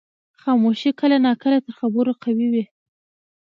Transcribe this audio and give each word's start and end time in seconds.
خاموشي 0.41 0.89
کله 0.99 1.17
ناکله 1.25 1.57
تر 1.65 1.73
خبرو 1.79 2.11
قوي 2.23 2.47
وي. 2.53 2.63